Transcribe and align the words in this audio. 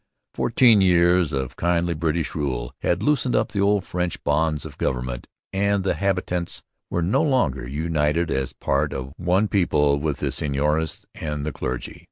Fourteen 0.33 0.81
years 0.81 1.31
of 1.31 1.55
kindly 1.55 1.93
British 1.93 2.33
rule 2.33 2.73
had 2.79 3.03
loosened 3.03 3.35
the 3.35 3.59
old 3.59 3.85
French 3.85 4.23
bonds 4.23 4.65
of 4.65 4.79
government 4.79 5.27
and 5.53 5.83
the 5.83 5.93
habitants 5.93 6.63
were 6.89 7.03
no 7.03 7.21
longer 7.21 7.67
united 7.69 8.31
as 8.31 8.51
part 8.51 8.93
of 8.93 9.13
one 9.17 9.47
people 9.47 9.99
with 9.99 10.17
the 10.17 10.31
seigneurs 10.31 11.05
and 11.13 11.45
the 11.45 11.51
clergy. 11.51 11.99